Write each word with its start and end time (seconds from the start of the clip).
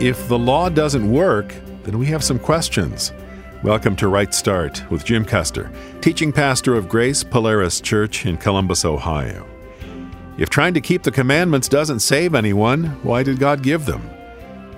If 0.00 0.28
the 0.28 0.38
law 0.38 0.70
doesn't 0.70 1.12
work, 1.12 1.54
then 1.82 1.98
we 1.98 2.06
have 2.06 2.24
some 2.24 2.38
questions. 2.38 3.12
Welcome 3.62 3.96
to 3.96 4.08
Right 4.08 4.32
Start 4.32 4.82
with 4.90 5.04
Jim 5.04 5.26
Custer, 5.26 5.70
teaching 6.00 6.32
pastor 6.32 6.74
of 6.74 6.88
Grace 6.88 7.22
Polaris 7.22 7.82
Church 7.82 8.24
in 8.24 8.38
Columbus, 8.38 8.86
Ohio. 8.86 9.46
If 10.38 10.48
trying 10.48 10.72
to 10.72 10.80
keep 10.80 11.02
the 11.02 11.10
commandments 11.10 11.68
doesn't 11.68 12.00
save 12.00 12.34
anyone, 12.34 12.84
why 13.02 13.22
did 13.22 13.38
God 13.38 13.62
give 13.62 13.84
them? 13.84 14.08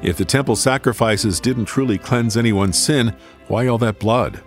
If 0.03 0.17
the 0.17 0.25
temple 0.25 0.57
sacrifices 0.57 1.39
didn't 1.39 1.67
truly 1.67 1.99
cleanse 1.99 2.37
anyone's 2.37 2.77
sin, 2.77 3.15
why 3.47 3.69
all 3.69 3.79
that 3.79 4.01
blood? 4.01 4.43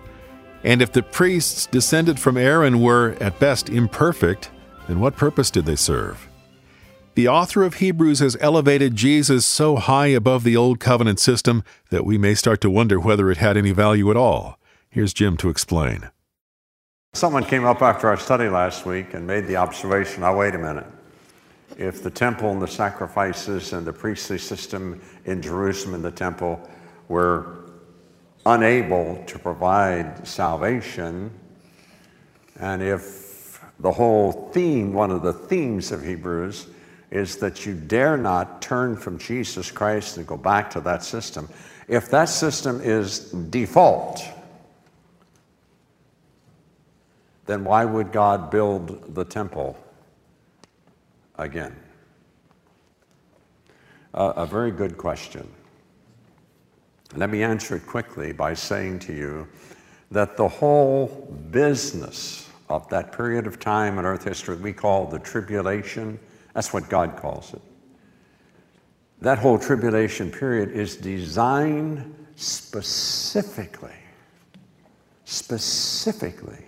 And 0.66 0.82
if 0.82 0.92
the 0.92 1.04
priests 1.04 1.68
descended 1.68 2.20
from 2.20 2.36
Aaron 2.36 2.82
were, 2.82 3.16
at 3.22 3.40
best, 3.40 3.70
imperfect, 3.70 4.52
then 4.90 5.00
what 5.00 5.16
purpose 5.16 5.50
did 5.50 5.66
they 5.66 5.78
serve? 5.78 6.28
The 7.16 7.30
author 7.30 7.64
of 7.64 7.76
Hebrews 7.76 8.20
has 8.20 8.36
elevated 8.42 8.98
Jesus 8.98 9.46
so 9.46 9.78
high 9.78 10.08
above 10.08 10.44
the 10.44 10.58
Old 10.58 10.82
Covenant 10.82 11.18
system 11.18 11.64
that 11.90 12.06
we 12.06 12.18
may 12.18 12.36
start 12.36 12.60
to 12.60 12.70
wonder 12.70 13.00
whether 13.00 13.32
it 13.32 13.38
had 13.38 13.56
any 13.56 13.72
value 13.72 14.12
at 14.12 14.18
all. 14.18 14.60
Here's 14.90 15.14
Jim 15.14 15.38
to 15.38 15.48
explain. 15.48 16.10
Someone 17.14 17.46
came 17.46 17.64
up 17.64 17.82
after 17.82 18.10
our 18.10 18.18
study 18.18 18.50
last 18.50 18.86
week 18.86 19.14
and 19.14 19.26
made 19.26 19.48
the 19.48 19.56
observation 19.56 20.22
now, 20.24 20.38
wait 20.38 20.56
a 20.56 20.58
minute. 20.58 20.88
If 21.78 22.04
the 22.04 22.10
temple 22.10 22.52
and 22.52 22.62
the 22.62 22.68
sacrifices 22.68 23.72
and 23.72 23.88
the 23.88 23.94
priestly 23.94 24.38
system 24.38 25.02
in 25.24 25.42
Jerusalem 25.42 25.96
and 25.96 26.04
the 26.04 26.12
temple 26.12 26.70
were 27.08 27.70
unable 28.46 29.24
to 29.28 29.40
provide 29.40 30.28
salvation, 30.28 31.32
and 32.60 32.84
if 32.84 33.64
the 33.80 33.94
whole 33.94 34.52
theme, 34.52 34.92
one 34.92 35.12
of 35.12 35.22
the 35.22 35.32
themes 35.32 35.94
of 35.94 36.04
Hebrews, 36.04 36.68
is 37.12 37.38
that 37.38 37.66
you 37.66 37.74
dare 37.74 38.18
not 38.18 38.62
turn 38.62 38.98
from 38.98 39.18
Jesus 39.18 39.72
Christ 39.72 40.18
and 40.18 40.26
go 40.26 40.38
back 40.38 40.70
to 40.72 40.82
that 40.82 41.04
system. 41.04 41.48
If 41.88 42.10
that 42.10 42.26
system 42.26 42.82
is 42.82 43.32
default, 43.32 44.24
then 47.46 47.64
why 47.64 47.86
would 47.86 48.12
God 48.12 48.50
build 48.50 49.14
the 49.14 49.24
temple 49.24 49.78
again? 51.38 51.76
Uh, 54.14 54.34
a 54.36 54.46
very 54.46 54.72
good 54.72 54.98
question. 54.98 55.48
Let 57.16 57.30
me 57.30 57.44
answer 57.44 57.76
it 57.76 57.86
quickly 57.86 58.32
by 58.32 58.54
saying 58.56 59.00
to 59.00 59.14
you 59.14 59.48
that 60.12 60.38
the 60.38 60.48
whole 60.48 61.08
business 61.52 62.50
of 62.70 62.88
that 62.90 63.12
period 63.12 63.46
of 63.46 63.60
time 63.60 64.00
in 64.00 64.06
earth 64.06 64.24
history 64.24 64.56
we 64.56 64.74
call 64.74 65.06
the 65.06 65.20
tribulation, 65.20 66.20
that's 66.56 66.72
what 66.74 66.90
God 66.90 67.18
calls 67.18 67.54
it. 67.54 67.62
That 69.22 69.38
whole 69.38 69.60
tribulation 69.60 70.32
period 70.32 70.72
is 70.72 70.96
designed 70.96 72.16
specifically, 72.36 73.96
specifically 75.26 76.64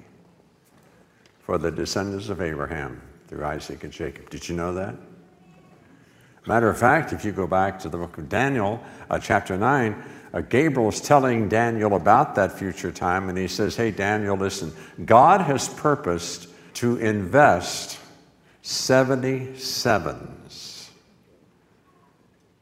for 1.40 1.58
the 1.58 1.72
descendants 1.72 2.28
of 2.30 2.42
Abraham 2.42 3.02
through 3.28 3.46
Isaac 3.46 3.84
and 3.86 3.94
Jacob. 3.94 4.30
Did 4.30 4.48
you 4.48 4.56
know 4.56 4.74
that? 4.74 4.96
Matter 6.46 6.70
of 6.70 6.78
fact, 6.78 7.14
if 7.14 7.24
you 7.24 7.32
go 7.32 7.48
back 7.48 7.80
to 7.80 7.90
the 7.90 7.98
book 7.98 8.18
of 8.18 8.30
Daniel, 8.30 8.82
uh, 9.10 9.20
chapter 9.20 9.58
9, 9.58 10.04
uh, 10.34 10.42
Gabriel 10.42 10.90
is 10.90 11.00
telling 11.00 11.48
Daniel 11.48 11.96
about 11.96 12.36
that 12.36 12.58
future 12.58 12.92
time, 12.92 13.30
and 13.30 13.38
he 13.38 13.48
says, 13.48 13.76
Hey, 13.76 13.92
Daniel, 13.92 14.36
listen, 14.36 14.74
God 15.06 15.42
has 15.42 15.70
purposed 15.70 16.50
to 16.76 16.98
invest 16.98 18.00
77s. 18.68 20.90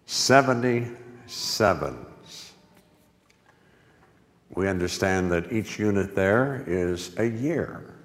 77s. 0.06 2.52
We 4.52 4.68
understand 4.68 5.32
that 5.32 5.52
each 5.52 5.80
unit 5.80 6.14
there 6.14 6.64
is 6.68 7.18
a 7.18 7.26
year. 7.26 7.96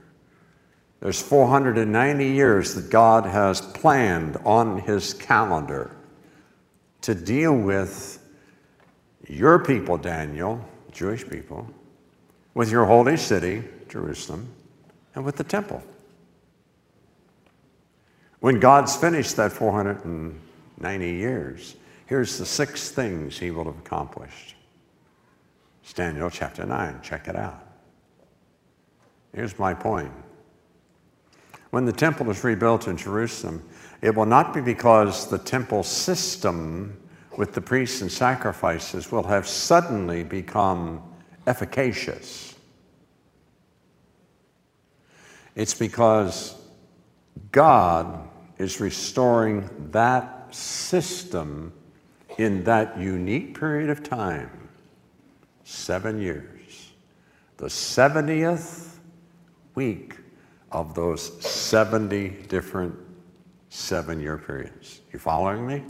There's 1.01 1.21
490 1.21 2.27
years 2.27 2.75
that 2.75 2.89
God 2.89 3.27
has 3.27 3.61
planned 3.61 4.39
on 4.47 4.79
his 4.79 5.13
calendar 5.13 5.95
to 7.03 7.15
deal 7.15 7.55
with 7.55 8.19
your 9.29 9.59
people, 9.59 9.99
Daniel, 9.99 10.67
Jewish 10.91 11.29
people, 11.29 11.69
with 12.55 12.71
your 12.71 12.87
holy 12.87 13.19
city, 13.19 13.63
Jerusalem, 13.91 14.49
and 15.15 15.23
with 15.23 15.37
the 15.37 15.45
temple. 15.45 15.83
When 18.41 18.59
God's 18.59 18.97
finished 18.97 19.37
that 19.37 19.53
490 19.53 21.11
years, 21.11 21.77
here's 22.07 22.39
the 22.39 22.47
six 22.47 22.91
things 22.91 23.39
he 23.39 23.51
will 23.51 23.65
have 23.65 23.79
accomplished. 23.79 24.57
It's 25.83 25.93
Daniel 25.93 26.31
chapter 26.31 26.65
9. 26.65 27.01
Check 27.03 27.29
it 27.29 27.37
out. 27.37 27.67
Here's 29.35 29.59
my 29.59 29.75
point. 29.75 30.13
When 31.71 31.85
the 31.85 31.93
temple 31.93 32.31
is 32.31 32.43
rebuilt 32.43 32.89
in 32.89 32.97
Jerusalem, 32.97 33.63
it 34.03 34.15
will 34.15 34.27
not 34.27 34.55
be 34.55 34.61
because 34.61 35.29
the 35.29 35.39
temple 35.39 35.83
system 35.83 36.97
with 37.37 37.53
the 37.53 37.61
priests 37.61 38.01
and 38.01 38.11
sacrifices 38.11 39.13
will 39.13 39.23
have 39.23 39.47
suddenly 39.47 40.25
become 40.25 41.03
efficacious. 41.47 42.55
It's 45.55 45.75
because 45.75 46.57
God 47.53 48.30
is 48.61 48.79
restoring 48.79 49.69
that 49.91 50.55
system 50.55 51.73
in 52.37 52.63
that 52.65 52.99
unique 52.99 53.59
period 53.59 53.89
of 53.89 54.03
time 54.03 54.51
seven 55.65 56.21
years. 56.21 56.91
The 57.57 57.67
70th 57.67 58.97
week 59.75 60.17
of 60.73 60.95
those 60.95 61.43
70 61.43 62.29
different 62.49 62.95
seven 63.71 64.21
year 64.21 64.37
periods. 64.37 65.01
You 65.11 65.19
following 65.19 65.67
me? 65.67 65.83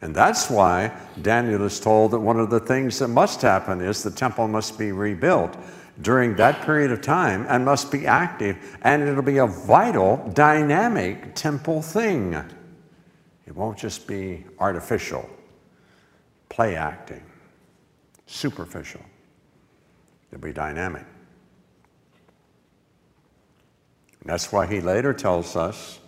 And 0.00 0.14
that's 0.14 0.48
why 0.48 0.96
Daniel 1.20 1.64
is 1.64 1.80
told 1.80 2.12
that 2.12 2.20
one 2.20 2.40
of 2.40 2.48
the 2.48 2.60
things 2.60 2.98
that 3.00 3.08
must 3.08 3.42
happen 3.42 3.82
is 3.82 4.02
the 4.02 4.10
temple 4.10 4.48
must 4.48 4.78
be 4.78 4.92
rebuilt 4.92 5.54
during 6.00 6.36
that 6.36 6.62
period 6.64 6.92
of 6.92 7.00
time 7.00 7.44
and 7.48 7.64
must 7.64 7.90
be 7.90 8.06
active, 8.06 8.78
and 8.82 9.02
it'll 9.02 9.22
be 9.22 9.38
a 9.38 9.46
vital, 9.46 10.16
dynamic 10.34 11.34
temple 11.34 11.82
thing. 11.82 12.34
It 13.46 13.56
won't 13.56 13.78
just 13.78 14.06
be 14.06 14.44
artificial, 14.58 15.28
play 16.48 16.76
acting, 16.76 17.22
superficial. 18.26 19.00
It'll 20.30 20.42
be 20.42 20.52
dynamic. 20.52 21.04
That's 24.24 24.52
why 24.52 24.66
he 24.66 24.80
later 24.80 25.14
tells 25.14 25.56
us 25.56 25.98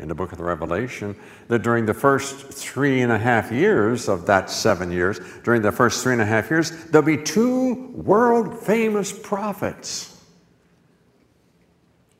in 0.00 0.08
the 0.08 0.14
book 0.14 0.32
of 0.32 0.38
the 0.38 0.44
Revelation 0.44 1.14
that 1.48 1.62
during 1.62 1.86
the 1.86 1.94
first 1.94 2.52
three 2.52 3.02
and 3.02 3.12
a 3.12 3.18
half 3.18 3.52
years 3.52 4.08
of 4.08 4.26
that 4.26 4.50
seven 4.50 4.90
years, 4.90 5.20
during 5.44 5.62
the 5.62 5.70
first 5.70 6.02
three 6.02 6.14
and 6.14 6.22
a 6.22 6.26
half 6.26 6.50
years, 6.50 6.70
there'll 6.86 7.06
be 7.06 7.22
two 7.22 7.92
world 7.94 8.58
famous 8.58 9.12
prophets, 9.12 10.18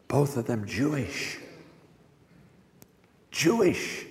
both 0.08 0.36
of 0.36 0.46
them 0.46 0.66
Jewish. 0.66 1.38
Jewish. 3.30 4.06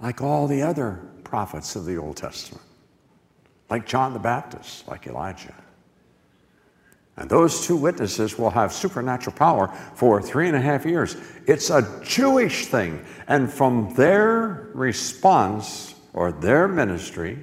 Like 0.00 0.20
all 0.20 0.48
the 0.48 0.62
other 0.62 1.08
prophets 1.22 1.76
of 1.76 1.84
the 1.84 1.96
Old 1.96 2.16
Testament, 2.16 2.64
like 3.70 3.86
John 3.86 4.12
the 4.12 4.18
Baptist, 4.18 4.88
like 4.88 5.06
Elijah. 5.06 5.54
And 7.16 7.30
those 7.30 7.64
two 7.64 7.76
witnesses 7.76 8.36
will 8.38 8.50
have 8.50 8.72
supernatural 8.72 9.36
power 9.36 9.68
for 9.94 10.20
three 10.20 10.48
and 10.48 10.56
a 10.56 10.60
half 10.60 10.84
years. 10.84 11.16
It's 11.46 11.70
a 11.70 12.00
Jewish 12.02 12.66
thing. 12.66 13.04
And 13.28 13.48
from 13.52 13.94
their 13.94 14.70
response 14.74 15.94
or 16.12 16.32
their 16.32 16.66
ministry 16.66 17.38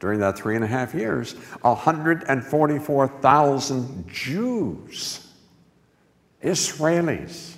during 0.00 0.18
that 0.18 0.36
three 0.36 0.56
and 0.56 0.64
a 0.64 0.68
half 0.68 0.92
years, 0.92 1.34
144,000 1.60 4.08
Jews, 4.08 5.28
Israelis, 6.42 7.54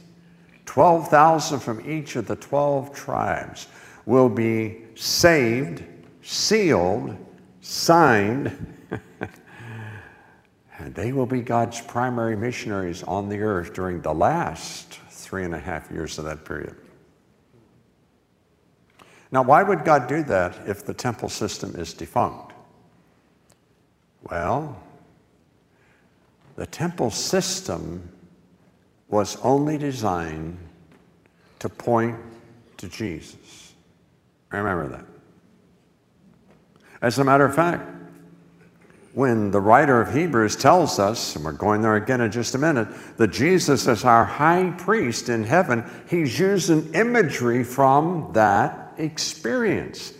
12,000 0.66 1.60
from 1.60 1.90
each 1.90 2.16
of 2.16 2.26
the 2.26 2.36
12 2.36 2.94
tribes 2.94 3.68
will 4.04 4.28
be 4.28 4.82
saved, 4.94 5.82
sealed, 6.20 7.16
signed, 7.62 8.73
And 10.84 10.94
they 10.94 11.12
will 11.12 11.24
be 11.24 11.40
God's 11.40 11.80
primary 11.80 12.36
missionaries 12.36 13.02
on 13.04 13.30
the 13.30 13.40
earth 13.40 13.72
during 13.72 14.02
the 14.02 14.12
last 14.12 15.00
three 15.08 15.42
and 15.42 15.54
a 15.54 15.58
half 15.58 15.90
years 15.90 16.18
of 16.18 16.26
that 16.26 16.44
period. 16.44 16.76
Now, 19.32 19.42
why 19.44 19.62
would 19.62 19.86
God 19.86 20.08
do 20.08 20.22
that 20.24 20.68
if 20.68 20.84
the 20.84 20.92
temple 20.92 21.30
system 21.30 21.74
is 21.74 21.94
defunct? 21.94 22.52
Well, 24.30 24.78
the 26.56 26.66
temple 26.66 27.10
system 27.10 28.06
was 29.08 29.36
only 29.36 29.78
designed 29.78 30.58
to 31.60 31.70
point 31.70 32.18
to 32.76 32.88
Jesus. 32.88 33.72
Remember 34.52 34.88
that. 34.88 35.06
As 37.00 37.18
a 37.18 37.24
matter 37.24 37.46
of 37.46 37.54
fact, 37.54 37.93
when 39.14 39.52
the 39.52 39.60
writer 39.60 40.00
of 40.00 40.12
Hebrews 40.12 40.56
tells 40.56 40.98
us, 40.98 41.36
and 41.36 41.44
we're 41.44 41.52
going 41.52 41.82
there 41.82 41.94
again 41.94 42.20
in 42.20 42.32
just 42.32 42.56
a 42.56 42.58
minute, 42.58 42.88
that 43.16 43.28
Jesus 43.28 43.86
is 43.86 44.04
our 44.04 44.24
high 44.24 44.74
priest 44.76 45.28
in 45.28 45.44
heaven, 45.44 45.88
he's 46.10 46.38
using 46.38 46.92
imagery 46.94 47.62
from 47.62 48.30
that 48.32 48.94
experience, 48.98 50.12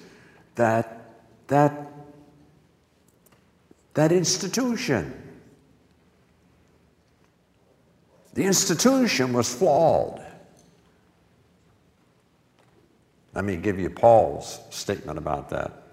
that, 0.55 1.11
that, 1.49 1.93
that 3.95 4.13
institution. 4.13 5.13
The 8.35 8.45
institution 8.45 9.33
was 9.33 9.53
flawed. 9.53 10.25
Let 13.35 13.45
me 13.45 13.57
give 13.57 13.81
you 13.81 13.91
Paul's 13.91 14.61
statement 14.71 15.19
about 15.19 15.51
that. 15.51 15.84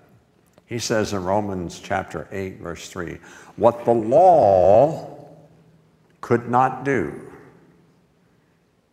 He 0.71 0.79
says 0.79 1.11
in 1.11 1.25
Romans 1.25 1.81
chapter 1.81 2.29
8, 2.31 2.61
verse 2.61 2.87
3 2.87 3.17
what 3.57 3.83
the 3.83 3.91
law 3.91 5.19
could 6.21 6.49
not 6.49 6.85
do, 6.85 7.29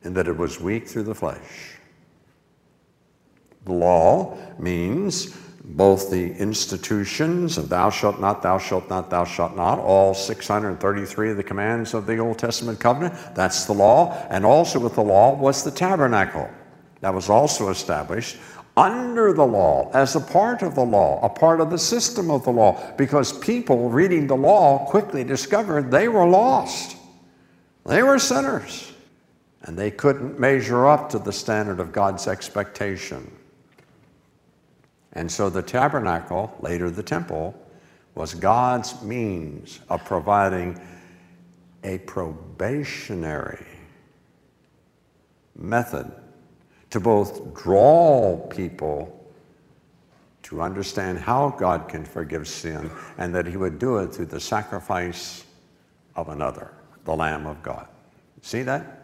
in 0.02 0.12
that 0.14 0.26
it 0.26 0.36
was 0.36 0.60
weak 0.60 0.88
through 0.88 1.04
the 1.04 1.14
flesh. 1.14 1.76
The 3.64 3.74
law 3.74 4.36
means 4.58 5.36
both 5.62 6.10
the 6.10 6.32
institutions 6.32 7.56
of 7.56 7.68
thou 7.68 7.90
shalt 7.90 8.18
not, 8.18 8.42
thou 8.42 8.58
shalt 8.58 8.90
not, 8.90 9.08
thou 9.08 9.22
shalt 9.22 9.54
not, 9.54 9.78
all 9.78 10.14
633 10.14 11.30
of 11.30 11.36
the 11.36 11.44
commands 11.44 11.94
of 11.94 12.06
the 12.06 12.18
Old 12.18 12.40
Testament 12.40 12.80
covenant, 12.80 13.14
that's 13.36 13.66
the 13.66 13.72
law. 13.72 14.26
And 14.30 14.44
also 14.44 14.80
with 14.80 14.96
the 14.96 15.02
law 15.04 15.32
was 15.32 15.62
the 15.62 15.70
tabernacle. 15.70 16.50
That 17.02 17.14
was 17.14 17.30
also 17.30 17.68
established 17.68 18.36
under 18.78 19.32
the 19.32 19.44
law, 19.44 19.90
as 19.92 20.14
a 20.14 20.20
part 20.20 20.62
of 20.62 20.76
the 20.76 20.84
law, 20.84 21.20
a 21.24 21.28
part 21.28 21.60
of 21.60 21.68
the 21.68 21.78
system 21.78 22.30
of 22.30 22.44
the 22.44 22.50
law, 22.50 22.80
because 22.96 23.32
people 23.32 23.90
reading 23.90 24.28
the 24.28 24.36
law 24.36 24.86
quickly 24.86 25.24
discovered 25.24 25.90
they 25.90 26.06
were 26.06 26.26
lost. 26.26 26.96
They 27.84 28.04
were 28.04 28.20
sinners, 28.20 28.92
and 29.62 29.76
they 29.76 29.90
couldn't 29.90 30.38
measure 30.38 30.86
up 30.86 31.10
to 31.10 31.18
the 31.18 31.32
standard 31.32 31.80
of 31.80 31.90
God's 31.90 32.28
expectation. 32.28 33.28
And 35.12 35.30
so 35.30 35.50
the 35.50 35.62
tabernacle, 35.62 36.56
later 36.60 36.88
the 36.88 37.02
temple, 37.02 37.60
was 38.14 38.32
God's 38.32 39.02
means 39.02 39.80
of 39.88 40.04
providing 40.04 40.80
a 41.82 41.98
probationary 41.98 43.66
method 45.56 46.12
to 46.90 47.00
both 47.00 47.54
draw 47.54 48.36
people 48.48 49.14
to 50.44 50.62
understand 50.62 51.18
how 51.18 51.50
God 51.50 51.88
can 51.88 52.04
forgive 52.04 52.48
sin 52.48 52.90
and 53.18 53.34
that 53.34 53.46
He 53.46 53.56
would 53.56 53.78
do 53.78 53.98
it 53.98 54.14
through 54.14 54.26
the 54.26 54.40
sacrifice 54.40 55.44
of 56.16 56.30
another, 56.30 56.72
the 57.04 57.14
Lamb 57.14 57.46
of 57.46 57.62
God. 57.62 57.86
See 58.40 58.62
that? 58.62 59.02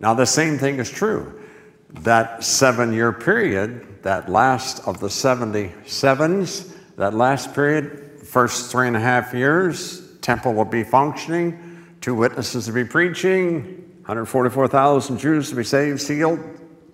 Now, 0.00 0.12
the 0.12 0.26
same 0.26 0.58
thing 0.58 0.78
is 0.78 0.90
true. 0.90 1.40
That 1.88 2.44
seven 2.44 2.92
year 2.92 3.12
period, 3.12 4.02
that 4.02 4.28
last 4.28 4.86
of 4.86 5.00
the 5.00 5.06
77s, 5.06 6.76
that 6.96 7.14
last 7.14 7.54
period, 7.54 8.20
first 8.22 8.70
three 8.70 8.86
and 8.86 8.96
a 8.96 9.00
half 9.00 9.32
years, 9.32 10.18
temple 10.18 10.52
will 10.52 10.64
be 10.64 10.84
functioning, 10.84 11.86
two 12.00 12.14
witnesses 12.14 12.66
will 12.66 12.74
be 12.74 12.84
preaching, 12.84 13.83
144,000 14.04 15.18
Jews 15.18 15.48
to 15.50 15.56
be 15.56 15.64
saved, 15.64 16.00
sealed, 16.00 16.38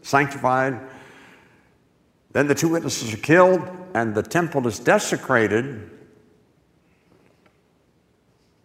sanctified. 0.03 0.81
Then 2.33 2.47
the 2.47 2.55
two 2.55 2.69
witnesses 2.69 3.13
are 3.13 3.19
killed, 3.19 3.69
and 3.95 4.15
the 4.15 4.23
temple 4.23 4.67
is 4.69 4.79
desecrated. 4.79 5.91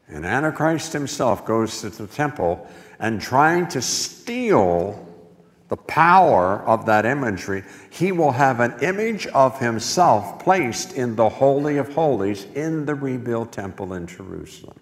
And 0.07 0.25
Antichrist 0.25 0.93
himself 0.93 1.45
goes 1.45 1.81
to 1.81 1.89
the 1.89 2.05
temple 2.05 2.67
and 2.99 3.19
trying 3.19 3.67
to 3.69 3.81
steal 3.81 5.05
the 5.67 5.77
power 5.77 6.61
of 6.65 6.85
that 6.85 7.05
imagery, 7.05 7.63
he 7.89 8.11
will 8.11 8.31
have 8.31 8.59
an 8.59 8.75
image 8.81 9.25
of 9.27 9.59
himself 9.59 10.43
placed 10.43 10.93
in 10.93 11.15
the 11.15 11.27
Holy 11.27 11.77
of 11.77 11.91
Holies 11.93 12.45
in 12.53 12.85
the 12.85 12.93
rebuilt 12.93 13.51
temple 13.51 13.93
in 13.93 14.05
Jerusalem. 14.05 14.79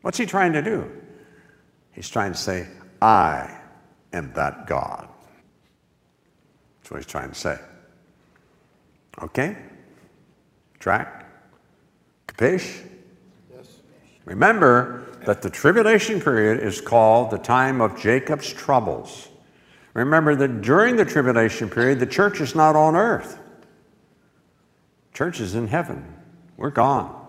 What's 0.00 0.18
he 0.18 0.26
trying 0.26 0.54
to 0.54 0.62
do? 0.62 0.90
He's 1.92 2.08
trying 2.08 2.32
to 2.32 2.38
say, 2.38 2.66
I 3.00 3.58
am 4.12 4.32
that 4.34 4.66
God. 4.66 5.08
That's 6.78 6.90
what 6.90 6.96
he's 6.98 7.06
trying 7.06 7.28
to 7.28 7.34
say. 7.34 7.58
Okay? 9.22 9.56
Track? 10.78 11.26
Capish? 12.26 12.80
Yes. 13.54 13.66
Remember 14.24 15.06
that 15.26 15.42
the 15.42 15.50
tribulation 15.50 16.20
period 16.20 16.60
is 16.60 16.80
called 16.80 17.30
the 17.30 17.38
time 17.38 17.80
of 17.80 18.00
Jacob's 18.00 18.52
troubles. 18.52 19.28
Remember 19.94 20.34
that 20.34 20.62
during 20.62 20.96
the 20.96 21.04
tribulation 21.04 21.68
period, 21.68 22.00
the 22.00 22.06
church 22.06 22.40
is 22.40 22.54
not 22.54 22.74
on 22.74 22.96
earth. 22.96 23.38
Church 25.12 25.40
is 25.40 25.54
in 25.54 25.66
heaven. 25.66 26.16
We're 26.56 26.70
gone. 26.70 27.21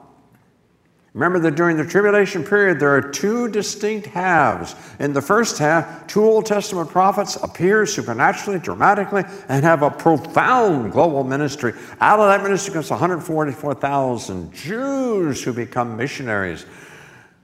Remember 1.14 1.38
that 1.40 1.56
during 1.56 1.78
the 1.78 1.86
tribulation 1.86 2.44
period, 2.44 2.80
there 2.80 2.96
are 2.96 3.02
two 3.02 3.48
distinct 3.48 4.08
halves. 4.08 4.76
In 5.00 5.14
the 5.14 5.22
first 5.22 5.60
half, 5.60 6.08
two 6.08 6.24
Old 6.24 6.48
Testament 6.48 6.90
prophets 6.90 7.36
appear 7.36 7.86
supernaturally, 7.86 8.58
dramatically, 8.58 9.24
and 9.48 9.64
have 9.64 9.84
a 9.84 9.92
profound 9.92 10.92
global 10.92 11.24
ministry. 11.24 11.74
Out 12.00 12.20
of 12.20 12.28
that 12.30 12.42
ministry 12.42 12.74
comes 12.74 12.90
144,000 12.90 14.54
Jews 14.54 15.44
who 15.44 15.54
become 15.54 15.96
missionaries, 15.96 16.66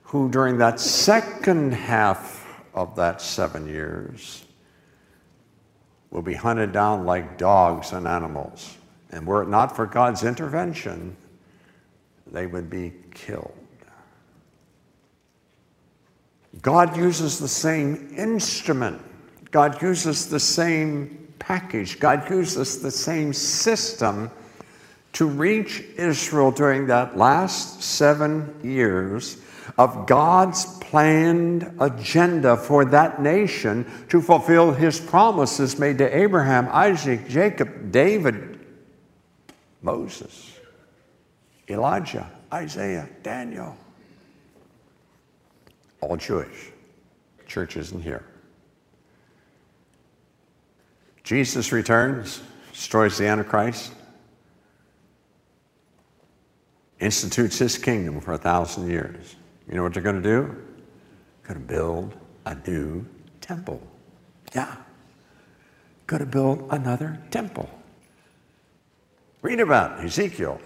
who 0.01 0.31
during 0.31 0.57
that 0.57 0.79
second 0.79 1.71
half 1.73 2.47
of 2.73 2.95
that 2.95 3.21
seven 3.21 3.67
years 3.67 4.45
will 6.09 6.23
be 6.23 6.33
hunted 6.33 6.71
down 6.71 7.05
like 7.05 7.37
dogs 7.37 7.91
and 7.91 8.07
animals. 8.07 8.77
And 9.11 9.27
were 9.27 9.43
it 9.43 9.49
not 9.49 9.75
for 9.75 9.85
God's 9.85 10.23
intervention, 10.23 11.15
they 12.31 12.47
would 12.47 12.69
be 12.69 12.93
killed. 13.13 13.53
God 16.61 16.97
uses 16.97 17.39
the 17.39 17.47
same 17.47 18.13
instrument. 18.17 19.01
God 19.51 19.81
uses 19.81 20.27
the 20.29 20.39
same 20.39 21.27
package. 21.39 21.99
God 21.99 22.29
uses 22.29 22.81
the 22.81 22.91
same 22.91 23.33
system 23.33 24.31
to 25.13 25.25
reach 25.25 25.81
Israel 25.97 26.51
during 26.51 26.87
that 26.87 27.17
last 27.17 27.81
seven 27.81 28.59
years 28.63 29.37
of 29.77 30.05
God's 30.07 30.65
planned 30.79 31.75
agenda 31.79 32.57
for 32.57 32.85
that 32.85 33.21
nation 33.21 33.89
to 34.09 34.21
fulfill 34.21 34.71
his 34.71 34.99
promises 34.99 35.79
made 35.79 35.97
to 35.99 36.17
Abraham, 36.17 36.67
Isaac, 36.71 37.27
Jacob, 37.27 37.91
David, 37.91 38.59
Moses, 39.81 40.58
Elijah, 41.69 42.29
Isaiah, 42.51 43.07
Daniel 43.21 43.77
all 46.01 46.17
Jewish. 46.17 46.71
Church 47.47 47.77
isn't 47.77 48.01
here. 48.01 48.25
Jesus 51.23 51.71
returns, 51.71 52.41
destroys 52.71 53.17
the 53.17 53.27
Antichrist, 53.27 53.91
institutes 56.99 57.59
his 57.59 57.77
kingdom 57.77 58.19
for 58.19 58.33
a 58.33 58.37
thousand 58.37 58.89
years. 58.89 59.35
You 59.67 59.75
know 59.75 59.83
what 59.83 59.93
they're 59.93 60.03
going 60.03 60.21
to 60.21 60.27
do? 60.27 60.55
Going 61.43 61.59
to 61.59 61.65
build 61.65 62.15
a 62.45 62.55
new 62.67 63.05
temple. 63.41 63.81
Yeah. 64.55 64.75
Going 66.07 66.21
to 66.21 66.25
build 66.25 66.67
another 66.71 67.19
temple. 67.29 67.69
Read 69.41 69.59
about 69.59 70.03
Ezekiel 70.03 70.59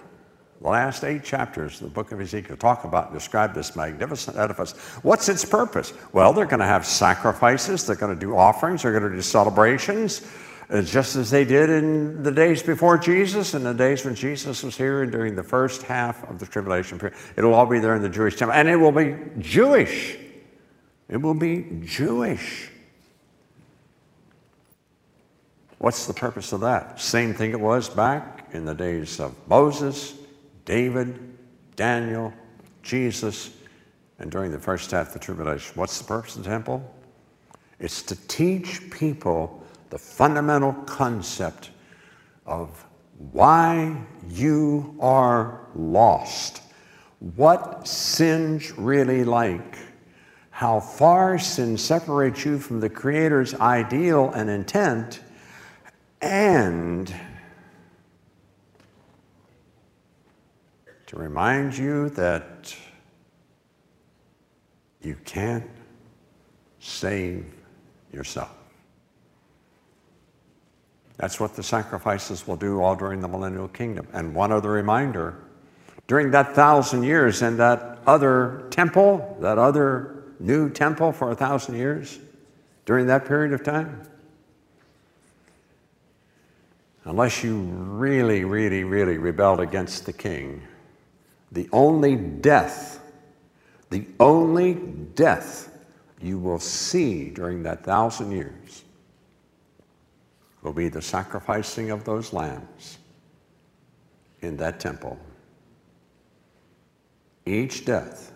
the 0.64 0.70
last 0.70 1.04
eight 1.04 1.26
chapters 1.26 1.82
of 1.82 1.90
the 1.90 1.94
book 1.94 2.14
of 2.14 2.22
Ezekiel 2.22 2.56
talk 2.56 2.86
about 2.86 3.08
and 3.08 3.14
describe 3.14 3.54
this 3.54 3.76
magnificent 3.76 4.38
edifice. 4.38 4.72
What's 5.04 5.28
its 5.28 5.44
purpose? 5.44 5.92
Well, 6.14 6.32
they're 6.32 6.46
going 6.46 6.62
to 6.62 6.66
have 6.66 6.86
sacrifices, 6.86 7.86
they're 7.86 7.98
going 7.98 8.18
to 8.18 8.20
do 8.20 8.38
offerings, 8.38 8.84
they're 8.84 8.98
going 8.98 9.12
to 9.12 9.16
do 9.16 9.22
celebrations, 9.22 10.26
uh, 10.70 10.82
just 10.82 11.18
as 11.18 11.30
they 11.30 11.44
did 11.44 11.70
in 11.70 12.24
the 12.24 12.32
days 12.32 12.64
before 12.64 12.98
Jesus 12.98 13.56
and 13.56 13.66
the 13.66 13.74
days 13.74 14.06
when 14.06 14.16
Jesus 14.16 14.64
was 14.64 14.78
here 14.78 15.04
and 15.04 15.12
during 15.12 15.36
the 15.36 15.44
first 15.44 15.84
half 15.84 16.24
of 16.30 16.40
the 16.40 16.46
tribulation 16.46 16.98
period. 16.98 17.18
It'll 17.36 17.54
all 17.54 17.66
be 17.66 17.80
there 17.80 17.96
in 17.96 18.02
the 18.02 18.08
Jewish 18.08 18.38
temple, 18.38 18.56
and 18.56 18.70
it 18.70 18.78
will 18.78 18.94
be 18.94 19.18
Jewish. 19.40 20.18
It 21.10 21.18
will 21.18 21.34
be 21.34 21.82
Jewish. 21.84 22.70
What's 25.80 26.08
the 26.08 26.14
purpose 26.14 26.54
of 26.54 26.62
that? 26.62 27.02
Same 27.02 27.34
thing 27.34 27.52
it 27.52 27.60
was 27.60 27.90
back 27.90 28.48
in 28.54 28.64
the 28.64 28.74
days 28.74 29.20
of 29.20 29.36
Moses, 29.50 30.23
David, 30.66 31.38
Daniel, 31.76 32.34
Jesus, 32.82 33.52
and 34.20 34.32
during 34.32 34.52
the 34.52 34.60
first 34.60 34.92
half 34.92 35.08
of 35.08 35.14
the 35.14 35.20
tribulation. 35.20 35.74
What's 35.76 35.98
the 35.98 36.06
purpose 36.06 36.36
of 36.36 36.44
the 36.44 36.50
temple? 36.50 36.94
It's 37.80 38.02
to 38.04 38.16
teach 38.28 38.90
people 38.92 39.64
the 39.90 39.98
fundamental 39.98 40.74
concept 40.74 41.72
of 42.46 42.86
why 43.32 43.96
you 44.30 44.96
are 45.00 45.68
lost, 45.76 46.62
what 47.36 47.88
sin's 47.88 48.78
really 48.78 49.24
like, 49.24 49.78
how 50.50 50.80
far 50.80 51.40
sin 51.40 51.78
separates 51.78 52.46
you 52.46 52.60
from 52.60 52.80
the 52.80 52.90
Creator's 52.90 53.54
ideal 53.56 54.32
and 54.32 54.50
intent, 54.50 55.20
and 56.22 57.14
to 61.14 61.20
remind 61.20 61.78
you 61.78 62.10
that 62.10 62.76
you 65.04 65.16
can't 65.26 65.70
save 66.80 67.46
yourself. 68.12 68.50
That's 71.18 71.40
what 71.40 71.56
the 71.56 71.62
sacrifices 71.62 72.48
will 72.48 72.56
do 72.56 72.82
all 72.82 72.96
during 72.96 73.22
the 73.22 73.28
millennial 73.28 73.68
kingdom. 73.68 74.08
And 74.12 74.34
one 74.34 74.52
other 74.52 74.72
reminder 74.72 75.38
during 76.08 76.32
that 76.32 76.56
thousand 76.56 77.04
years 77.04 77.44
in 77.44 77.58
that 77.58 78.00
other 78.08 78.68
temple, 78.72 79.38
that 79.40 79.60
other 79.60 80.24
new 80.40 80.68
temple 80.68 81.12
for 81.12 81.30
a 81.30 81.36
thousand 81.36 81.76
years, 81.76 82.18
during 82.86 83.06
that 83.08 83.26
period 83.26 83.54
of 83.54 83.64
time, 83.64 84.02
unless 87.06 87.44
you 87.44 87.56
really, 87.56 88.44
really, 88.44 88.84
really 88.84 89.20
rebelled 89.20 89.60
against 89.60 90.08
the 90.08 90.14
king, 90.14 90.62
the 91.54 91.70
only 91.72 92.16
death, 92.16 93.00
the 93.90 94.06
only 94.20 94.74
death 94.74 95.70
you 96.22 96.40
will 96.40 96.60
see 96.60 97.30
during 97.30 97.64
that 97.64 97.84
thousand 97.84 98.32
years 98.32 98.84
will 100.64 100.74
be 100.74 100.90
the 100.90 101.02
sacrificing 101.02 101.92
of 101.92 102.04
those 102.04 102.34
lambs 102.34 102.98
in 104.42 104.58
that 104.58 104.80
temple. 104.80 105.20
Each 107.46 107.86
death 107.86 108.34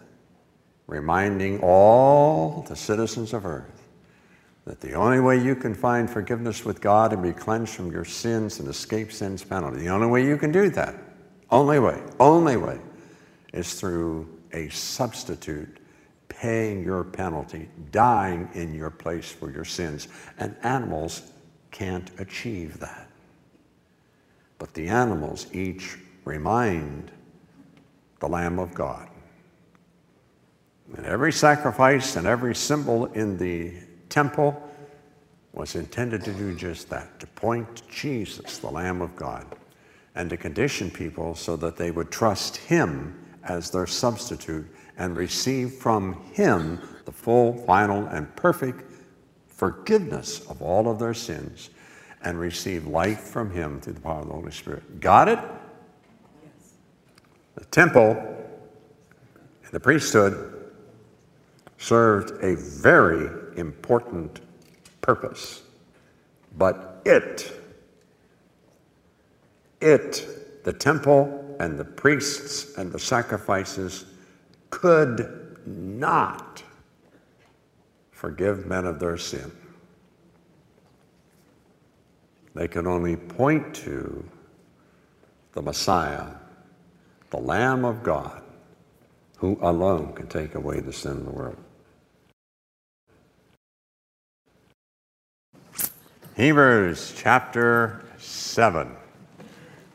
reminding 0.85 1.59
all 1.61 2.65
the 2.67 2.75
citizens 2.75 3.33
of 3.33 3.45
earth 3.45 3.83
that 4.65 4.81
the 4.81 4.93
only 4.93 5.21
way 5.21 5.41
you 5.41 5.55
can 5.55 5.73
find 5.73 6.09
forgiveness 6.09 6.65
with 6.65 6.81
God 6.81 7.13
and 7.13 7.23
be 7.23 7.31
cleansed 7.31 7.73
from 7.73 7.89
your 7.91 8.03
sins 8.03 8.59
and 8.59 8.67
escape 8.67 9.13
sin's 9.13 9.43
penalty, 9.43 9.79
the 9.79 9.87
only 9.87 10.07
way 10.07 10.25
you 10.25 10.37
can 10.37 10.51
do 10.51 10.69
that, 10.71 10.95
only 11.49 11.79
way, 11.79 12.01
only 12.19 12.57
way, 12.57 12.77
is 13.53 13.73
through 13.73 14.27
a 14.53 14.69
substitute 14.69 15.79
paying 16.29 16.83
your 16.83 17.03
penalty, 17.03 17.69
dying 17.91 18.49
in 18.53 18.73
your 18.73 18.89
place 18.89 19.31
for 19.31 19.51
your 19.51 19.65
sins. 19.65 20.07
And 20.37 20.55
animals 20.63 21.31
can't 21.71 22.09
achieve 22.19 22.79
that. 22.79 23.09
But 24.59 24.73
the 24.73 24.87
animals 24.87 25.47
each 25.53 25.97
remind 26.25 27.11
the 28.19 28.27
Lamb 28.27 28.59
of 28.59 28.73
God. 28.73 29.07
And 30.95 31.05
every 31.05 31.31
sacrifice 31.31 32.15
and 32.15 32.25
every 32.25 32.55
symbol 32.55 33.05
in 33.07 33.37
the 33.37 33.73
temple 34.09 34.61
was 35.53 35.75
intended 35.75 36.23
to 36.23 36.33
do 36.33 36.55
just 36.55 36.89
that 36.89 37.19
to 37.19 37.27
point 37.27 37.77
to 37.77 37.83
Jesus, 37.89 38.59
the 38.59 38.69
Lamb 38.69 39.01
of 39.01 39.15
God, 39.15 39.45
and 40.15 40.29
to 40.29 40.37
condition 40.37 40.89
people 40.89 41.35
so 41.35 41.55
that 41.57 41.77
they 41.77 41.91
would 41.91 42.11
trust 42.11 42.57
Him 42.57 43.26
as 43.47 43.71
their 43.71 43.87
substitute 43.87 44.65
and 44.97 45.15
receive 45.15 45.73
from 45.73 46.21
Him 46.33 46.81
the 47.05 47.11
full, 47.11 47.53
final, 47.65 48.05
and 48.07 48.33
perfect 48.35 48.83
forgiveness 49.47 50.45
of 50.49 50.61
all 50.61 50.89
of 50.89 50.99
their 50.99 51.13
sins 51.13 51.69
and 52.23 52.39
receive 52.39 52.87
life 52.87 53.21
from 53.21 53.51
Him 53.51 53.79
through 53.79 53.93
the 53.93 54.01
power 54.01 54.19
of 54.19 54.27
the 54.27 54.33
Holy 54.33 54.51
Spirit. 54.51 54.99
Got 54.99 55.29
it? 55.29 55.39
The 57.55 57.65
temple 57.65 58.11
and 59.63 59.71
the 59.71 59.79
priesthood 59.79 60.71
served 61.77 62.43
a 62.43 62.55
very 62.55 63.29
important 63.57 64.41
purpose, 65.01 65.63
but 66.57 67.01
it, 67.05 67.51
it, 69.79 70.63
the 70.63 70.73
temple 70.73 71.46
and 71.59 71.77
the 71.77 71.85
priests 71.85 72.77
and 72.77 72.91
the 72.91 72.99
sacrifices 72.99 74.05
could 74.69 75.57
not 75.65 76.63
forgive 78.11 78.65
men 78.65 78.85
of 78.85 78.99
their 78.99 79.17
sin. 79.17 79.51
They 82.55 82.67
could 82.67 82.87
only 82.87 83.15
point 83.15 83.75
to 83.75 84.27
the 85.53 85.61
Messiah, 85.61 86.25
the 87.29 87.37
Lamb 87.37 87.85
of 87.85 88.01
God, 88.01 88.41
who 89.37 89.59
alone 89.61 90.13
can 90.13 90.27
take 90.27 90.55
away 90.55 90.79
the 90.79 90.93
sin 90.93 91.11
of 91.11 91.25
the 91.25 91.31
world. 91.31 91.57
Hebrews 96.35 97.13
chapter 97.15 98.03
7. 98.17 98.96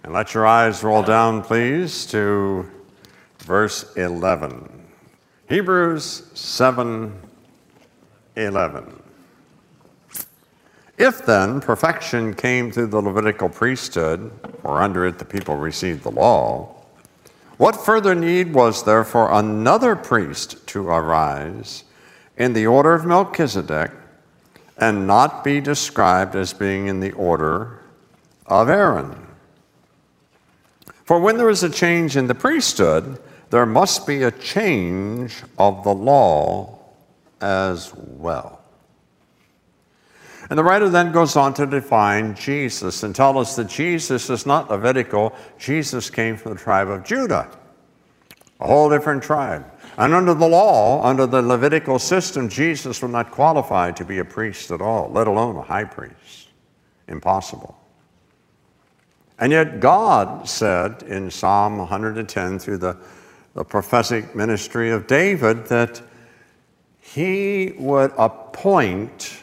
And 0.04 0.12
let 0.12 0.35
your 0.35 0.47
eyes 0.47 0.82
roll 0.82 1.02
down, 1.02 1.42
please, 1.42 2.06
to 2.06 2.68
verse 3.38 3.92
11. 3.97 4.68
Hebrews 5.49 6.30
7 6.35 7.21
11. 8.35 9.02
If 10.99 11.25
then 11.26 11.61
perfection 11.61 12.35
came 12.35 12.71
through 12.71 12.87
the 12.87 13.00
Levitical 13.00 13.49
priesthood, 13.49 14.30
or 14.62 14.82
under 14.82 15.06
it 15.06 15.18
the 15.18 15.25
people 15.25 15.56
received 15.56 16.02
the 16.02 16.11
law, 16.11 16.75
what 17.59 17.76
further 17.76 18.14
need 18.14 18.54
was 18.54 18.85
there 18.85 19.04
for 19.04 19.30
another 19.30 19.94
priest 19.94 20.66
to 20.68 20.88
arise 20.88 21.85
in 22.37 22.52
the 22.54 22.66
order 22.66 22.94
of 22.94 23.04
Melchizedek 23.04 23.90
and 24.78 25.06
not 25.06 25.44
be 25.44 25.61
described 25.61 26.35
as 26.35 26.52
being 26.52 26.87
in 26.87 27.00
the 27.00 27.12
order 27.12 27.80
of 28.47 28.68
Aaron? 28.68 29.31
For 31.04 31.18
when 31.18 31.37
there 31.37 31.50
is 31.50 31.62
a 31.62 31.71
change 31.71 32.16
in 32.16 32.26
the 32.26 32.35
priesthood, 32.35 33.18
there 33.50 33.66
must 33.66 34.06
be 34.06 34.23
a 34.23 34.30
change 34.30 35.42
of 35.59 35.85
the 35.85 35.92
law 35.92 36.78
as 37.40 37.92
well. 37.94 38.61
And 40.49 40.59
the 40.59 40.64
writer 40.64 40.88
then 40.88 41.12
goes 41.12 41.37
on 41.37 41.54
to 41.54 41.66
define 41.66 42.35
Jesus 42.35 43.02
and 43.02 43.14
tell 43.14 43.38
us 43.38 43.56
that 43.56 43.68
Jesus 43.68 44.30
is 44.30 44.47
not 44.47 44.71
Levitical. 44.71 45.35
Jesus 45.59 46.11
came 46.11 46.37
from 46.37 46.54
the 46.54 46.59
tribe 46.59 46.88
of 46.88 47.04
Judah, 47.04 47.49
a 48.61 48.66
whole 48.66 48.90
different 48.90 49.23
tribe. 49.23 49.64
And 49.99 50.14
under 50.14 50.35
the 50.35 50.49
law, 50.49 51.04
under 51.04 51.26
the 51.26 51.42
Levitical 51.42 51.99
system, 51.99 52.49
Jesus 52.49 53.02
was 53.02 53.11
not 53.11 53.30
qualified 53.30 53.97
to 53.97 54.04
be 54.04 54.18
a 54.18 54.25
priest 54.25 54.71
at 54.71 54.80
all, 54.80 55.11
let 55.11 55.26
alone 55.26 55.56
a 55.56 55.62
high 55.62 55.85
priest. 55.85 56.49
Impossible. 57.09 57.78
And 59.38 59.52
yet, 59.52 59.80
God 59.80 60.48
said 60.48 61.02
in 61.02 61.30
Psalm 61.30 61.78
110 61.78 62.58
through 62.58 62.78
the 62.78 62.96
the 63.54 63.64
prophetic 63.64 64.34
ministry 64.34 64.90
of 64.90 65.06
David 65.06 65.66
that 65.66 66.00
he 67.00 67.74
would 67.78 68.12
appoint 68.16 69.40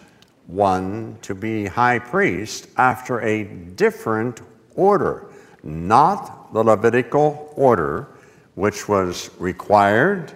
one 0.48 1.18
to 1.22 1.36
be 1.36 1.66
high 1.66 2.00
priest 2.00 2.68
after 2.78 3.22
a 3.22 3.44
different 3.44 4.42
order, 4.76 5.28
not 5.62 6.52
the 6.54 6.64
Levitical 6.64 7.54
order, 7.56 8.08
which 8.56 8.90
was 8.90 9.30
required 9.38 10.36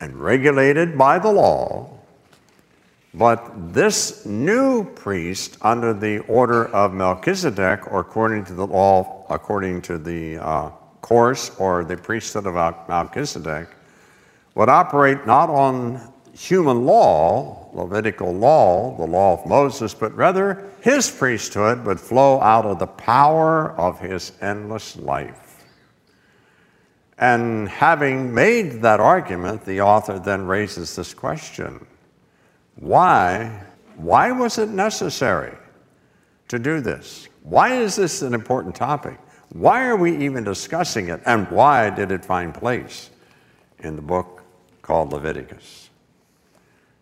and 0.00 0.16
regulated 0.16 0.96
by 0.96 1.18
the 1.18 1.30
law, 1.30 1.90
but 3.14 3.74
this 3.74 4.24
new 4.24 4.84
priest 4.84 5.58
under 5.62 5.92
the 5.92 6.18
order 6.20 6.66
of 6.68 6.92
Melchizedek, 6.92 7.92
or 7.92 8.00
according 8.00 8.44
to 8.44 8.54
the 8.54 8.66
law, 8.66 9.26
according 9.28 9.82
to 9.82 9.98
the 9.98 10.38
uh, 10.38 10.70
course 11.00 11.50
or 11.58 11.84
the 11.84 11.96
priesthood 11.96 12.46
of 12.46 12.54
Melchizedek 12.88 13.68
would 14.54 14.68
operate 14.68 15.26
not 15.26 15.50
on 15.50 16.12
human 16.32 16.86
law, 16.86 17.68
Levitical 17.72 18.32
law, 18.32 18.96
the 18.96 19.06
law 19.06 19.40
of 19.40 19.46
Moses, 19.46 19.94
but 19.94 20.14
rather 20.16 20.68
his 20.80 21.08
priesthood 21.08 21.84
would 21.84 22.00
flow 22.00 22.40
out 22.40 22.66
of 22.66 22.80
the 22.80 22.86
power 22.86 23.78
of 23.78 24.00
his 24.00 24.32
endless 24.40 24.96
life. 24.96 25.64
And 27.18 27.68
having 27.68 28.34
made 28.34 28.82
that 28.82 28.98
argument, 28.98 29.64
the 29.64 29.82
author 29.82 30.18
then 30.18 30.46
raises 30.46 30.96
this 30.96 31.14
question 31.14 31.86
why? 32.80 33.62
Why 33.96 34.32
was 34.32 34.58
it 34.58 34.70
necessary 34.70 35.56
to 36.48 36.58
do 36.58 36.80
this? 36.80 37.28
Why 37.42 37.76
is 37.76 37.94
this 37.96 38.22
an 38.22 38.34
important 38.34 38.74
topic? 38.74 39.18
Why 39.52 39.86
are 39.86 39.96
we 39.96 40.16
even 40.24 40.44
discussing 40.44 41.08
it, 41.08 41.20
and 41.26 41.48
why 41.50 41.90
did 41.90 42.10
it 42.10 42.24
find 42.24 42.54
place 42.54 43.10
in 43.80 43.96
the 43.96 44.02
book 44.02 44.42
called 44.82 45.12
Leviticus? 45.12 45.90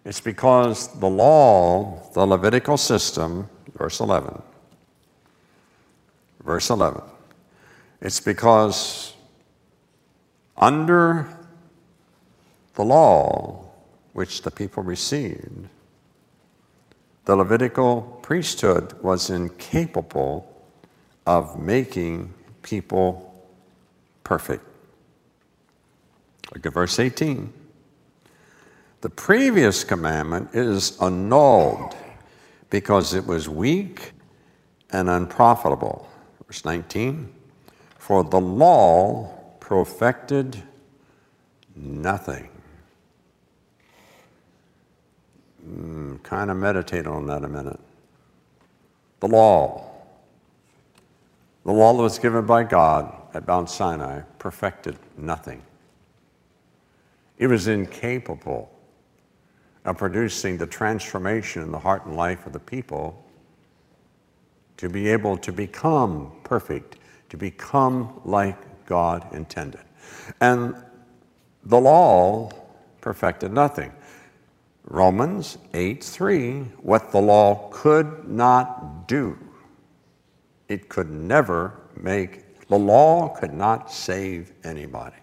It's 0.05 0.21
because 0.21 0.89
the 0.99 1.09
law, 1.09 2.11
the 2.15 2.27
Levitical 2.27 2.77
system, 2.77 3.49
verse 3.77 4.01
11, 4.01 4.43
verse 6.43 6.71
11. 6.71 7.03
It's 8.01 8.21
because 8.21 9.15
under 10.57 11.29
the 12.75 12.85
law 12.85 13.68
which 14.19 14.43
the 14.43 14.51
people 14.51 14.83
received, 14.83 15.69
the 17.25 17.37
Levitical 17.37 18.19
priesthood 18.21 18.93
was 19.01 19.31
incapable 19.31 20.61
of 21.25 21.57
making 21.57 22.35
people 22.63 23.33
perfect. 24.25 24.65
Look 26.53 26.67
at 26.67 26.73
verse 26.73 26.99
18. 26.99 27.53
The 29.03 29.09
previous 29.11 29.85
commandment 29.85 30.53
is 30.53 31.01
annulled 31.01 31.95
because 32.71 33.15
it 33.15 33.25
was 33.25 33.49
weak 33.49 34.15
and 34.91 35.09
unprofitable. 35.09 36.11
Verse 36.45 36.65
19 36.65 37.33
For 38.01 38.25
the 38.25 38.41
law 38.41 39.33
perfected 39.61 40.61
nothing. 41.77 42.58
Mm, 45.69 46.23
kind 46.23 46.51
of 46.51 46.57
meditate 46.57 47.07
on 47.07 47.27
that 47.27 47.45
a 47.45 47.49
minute. 47.49 47.81
The 49.21 49.29
law. 49.29 49.85
The 51.65 51.73
law 51.73 51.93
that 51.95 52.03
was 52.03 52.19
given 52.19 52.47
by 52.47 52.65
God 52.65 53.13
at 53.35 53.47
Mount 53.47 53.69
Sinai 53.69 54.23
perfected 54.39 54.97
nothing. 55.17 55.63
It 57.37 57.49
was 57.49 57.69
incapable 57.69 58.71
of 59.85 59.99
producing 59.99 60.59
the 60.59 60.67
transformation 60.67 61.63
in 61.63 61.71
the 61.71 61.79
heart 61.79 62.07
and 62.07 62.17
life 62.17 62.47
of 62.47 62.53
the 62.53 62.59
people 62.59 63.25
to 64.77 64.89
be 64.89 65.09
able 65.09 65.37
to 65.39 65.53
become 65.53 66.33
perfect, 66.45 66.97
to 67.29 67.37
become 67.37 68.21
like 68.25 68.57
God 68.87 69.27
intended. 69.35 69.83
And 70.41 70.75
the 71.65 71.81
law 71.81 72.51
perfected 73.01 73.53
nothing. 73.53 73.93
Romans 74.91 75.59
8 75.75 76.03
3, 76.03 76.61
what 76.81 77.13
the 77.13 77.21
law 77.21 77.69
could 77.71 78.27
not 78.27 79.07
do, 79.07 79.39
it 80.69 80.89
could 80.89 81.11
never 81.11 81.79
make, 81.95 82.67
the 82.69 82.79
law 82.79 83.29
could 83.29 83.53
not 83.53 83.93
save 83.93 84.51
anybody 84.65 85.17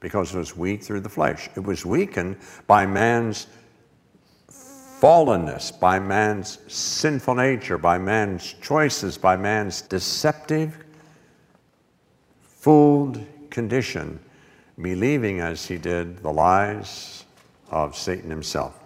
because 0.00 0.34
it 0.34 0.38
was 0.38 0.56
weak 0.56 0.82
through 0.82 1.00
the 1.00 1.08
flesh. 1.08 1.48
It 1.54 1.62
was 1.62 1.86
weakened 1.86 2.38
by 2.66 2.86
man's 2.86 3.46
fallenness, 4.50 5.78
by 5.78 6.00
man's 6.00 6.58
sinful 6.66 7.36
nature, 7.36 7.78
by 7.78 7.98
man's 7.98 8.52
choices, 8.60 9.16
by 9.16 9.36
man's 9.36 9.80
deceptive, 9.80 10.84
fooled 12.40 13.24
condition, 13.50 14.18
believing 14.80 15.38
as 15.38 15.66
he 15.66 15.78
did 15.78 16.18
the 16.18 16.32
lies 16.32 17.25
of 17.70 17.96
Satan 17.96 18.30
himself. 18.30 18.78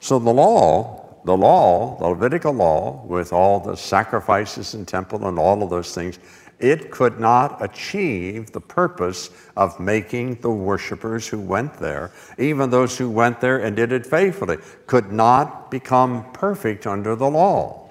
So 0.00 0.18
the 0.18 0.30
law, 0.30 1.20
the 1.24 1.36
law, 1.36 1.98
the 1.98 2.08
Levitical 2.08 2.52
law, 2.52 3.04
with 3.06 3.32
all 3.32 3.60
the 3.60 3.76
sacrifices 3.76 4.74
and 4.74 4.86
temple 4.86 5.26
and 5.26 5.38
all 5.38 5.62
of 5.62 5.70
those 5.70 5.94
things, 5.94 6.18
it 6.60 6.90
could 6.90 7.18
not 7.18 7.62
achieve 7.62 8.52
the 8.52 8.60
purpose 8.60 9.30
of 9.56 9.78
making 9.80 10.36
the 10.36 10.50
worshipers 10.50 11.26
who 11.26 11.40
went 11.40 11.74
there, 11.74 12.12
even 12.38 12.70
those 12.70 12.96
who 12.96 13.10
went 13.10 13.40
there 13.40 13.58
and 13.58 13.74
did 13.74 13.92
it 13.92 14.06
faithfully, 14.06 14.58
could 14.86 15.12
not 15.12 15.70
become 15.70 16.30
perfect 16.32 16.86
under 16.86 17.16
the 17.16 17.28
law. 17.28 17.88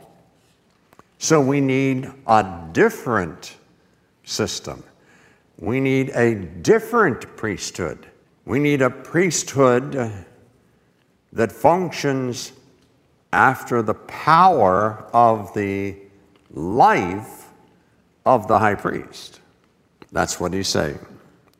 So 1.17 1.39
we 1.41 1.62
need 1.62 2.12
a 2.28 2.67
different 2.72 3.56
system. 4.24 4.84
We 5.58 5.80
need 5.80 6.10
a 6.12 6.36
different 6.36 7.36
priesthood. 7.38 8.08
We 8.45 8.60
need 8.60 8.82
a 8.82 8.89
priesthood 8.89 10.25
that 11.32 11.51
functions 11.51 12.51
after 13.32 13.82
the 13.82 13.93
power 13.93 15.06
of 15.13 15.53
the 15.53 15.95
life 16.51 17.49
of 18.25 18.47
the 18.47 18.60
high 18.60 18.75
priest. 18.75 19.39
That's 20.12 20.39
what 20.39 20.53
he's 20.53 20.67
saying. 20.67 20.99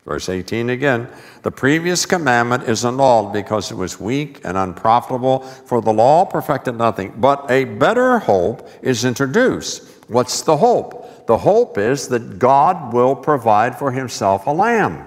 Verse 0.04 0.28
18 0.28 0.70
again 0.70 1.08
the 1.42 1.50
previous 1.50 2.06
commandment 2.06 2.64
is 2.64 2.84
annulled 2.84 3.32
because 3.32 3.70
it 3.70 3.74
was 3.74 3.98
weak 3.98 4.40
and 4.44 4.56
unprofitable, 4.56 5.40
for 5.40 5.80
the 5.80 5.92
law 5.92 6.24
perfected 6.24 6.76
nothing. 6.76 7.14
But 7.18 7.50
a 7.50 7.64
better 7.64 8.18
hope 8.18 8.68
is 8.82 9.04
introduced. 9.04 9.88
What's 10.08 10.42
the 10.42 10.56
hope? 10.56 11.26
The 11.26 11.38
hope 11.38 11.78
is 11.78 12.08
that 12.08 12.38
God 12.38 12.92
will 12.92 13.16
provide 13.16 13.78
for 13.78 13.90
himself 13.90 14.46
a 14.46 14.50
lamb, 14.50 15.06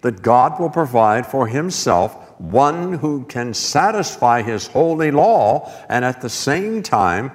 that 0.00 0.22
God 0.22 0.58
will 0.58 0.70
provide 0.70 1.26
for 1.26 1.46
himself 1.46 2.14
one 2.40 2.94
who 2.94 3.24
can 3.24 3.52
satisfy 3.52 4.42
his 4.42 4.66
holy 4.66 5.10
law 5.10 5.70
and 5.88 6.04
at 6.04 6.20
the 6.20 6.30
same 6.30 6.82
time 6.82 7.30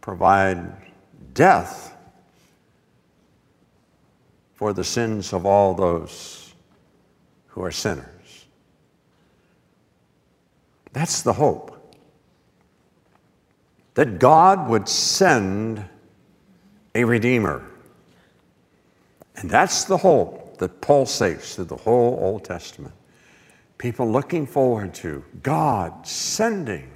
provide 0.00 0.74
death 1.34 1.94
for 4.54 4.72
the 4.72 4.84
sins 4.84 5.34
of 5.34 5.44
all 5.44 5.74
those 5.74 6.54
who 7.48 7.62
are 7.62 7.70
sinners. 7.70 8.46
That's 10.92 11.20
the 11.20 11.34
hope. 11.34 11.72
That 13.94 14.18
God 14.18 14.68
would 14.70 14.88
send 14.88 15.84
a 16.94 17.04
Redeemer. 17.04 17.62
And 19.36 19.50
that's 19.50 19.84
the 19.84 19.98
hope 19.98 20.45
that 20.58 20.80
pulsates 20.80 21.54
through 21.54 21.66
the 21.66 21.76
whole 21.76 22.18
Old 22.20 22.44
Testament. 22.44 22.94
People 23.78 24.10
looking 24.10 24.46
forward 24.46 24.94
to 24.94 25.24
God 25.42 26.06
sending 26.06 26.90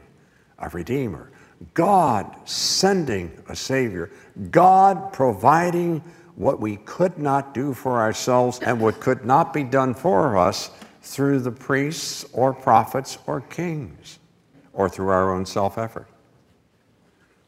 a 0.58 0.68
Redeemer, 0.70 1.30
God 1.74 2.36
sending 2.48 3.30
a 3.48 3.56
Savior, 3.56 4.10
God 4.50 5.12
providing 5.12 6.02
what 6.36 6.58
we 6.60 6.76
could 6.78 7.18
not 7.18 7.52
do 7.52 7.74
for 7.74 8.00
ourselves 8.00 8.60
and 8.60 8.80
what 8.80 9.00
could 9.00 9.24
not 9.24 9.52
be 9.52 9.62
done 9.62 9.92
for 9.92 10.38
us 10.38 10.70
through 11.02 11.40
the 11.40 11.52
priests 11.52 12.24
or 12.32 12.54
prophets 12.54 13.18
or 13.26 13.42
kings 13.42 14.18
or 14.72 14.88
through 14.88 15.08
our 15.08 15.34
own 15.34 15.44
self 15.44 15.76
effort. 15.76 16.08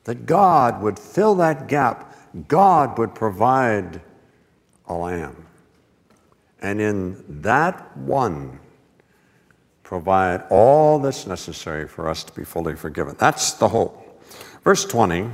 That 0.04 0.26
God 0.26 0.82
would 0.82 0.98
fill 0.98 1.34
that 1.36 1.68
gap, 1.68 2.14
God 2.48 2.98
would 2.98 3.14
provide 3.14 4.02
a 4.88 4.94
lamb. 4.94 5.46
And 6.62 6.80
in 6.80 7.42
that 7.42 7.96
one, 7.96 8.60
provide 9.82 10.44
all 10.48 11.00
that's 11.00 11.26
necessary 11.26 11.86
for 11.86 12.08
us 12.08 12.24
to 12.24 12.32
be 12.32 12.44
fully 12.44 12.76
forgiven. 12.76 13.16
That's 13.18 13.52
the 13.54 13.68
hope. 13.68 14.24
Verse 14.64 14.84
20 14.86 15.28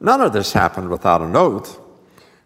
None 0.00 0.20
of 0.20 0.32
this 0.32 0.52
happened 0.52 0.90
without 0.90 1.22
an 1.22 1.36
oath. 1.36 1.78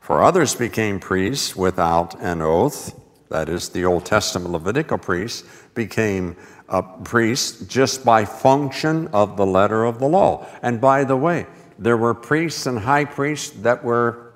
For 0.01 0.23
others 0.23 0.55
became 0.55 1.01
priests 1.01 1.57
without 1.57 2.21
an 2.21 2.43
oath. 2.43 2.95
That 3.31 3.49
is, 3.49 3.71
the 3.71 3.85
Old 3.85 4.05
Testament 4.05 4.53
Levitical 4.53 4.99
priests 4.99 5.45
became 5.75 6.37
a 6.69 6.83
priest 6.83 7.69
just 7.69 8.05
by 8.05 8.25
function 8.25 9.09
of 9.09 9.37
the 9.37 9.47
letter 9.47 9.85
of 9.85 9.99
the 9.99 10.09
law. 10.09 10.47
And 10.63 10.81
by 10.81 11.05
the 11.05 11.17
way, 11.17 11.47
there 11.79 11.97
were 11.97 12.15
priests 12.15 12.67
and 12.67 12.79
high 12.79 13.05
priests 13.05 13.51
that 13.63 13.85
were 13.85 14.33